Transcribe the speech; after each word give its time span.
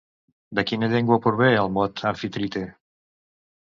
De 0.59 0.63
quina 0.69 0.89
llengua 0.95 1.19
prové 1.27 1.53
el 1.67 1.71
mot 1.79 2.05
Amfitrite? 2.15 2.69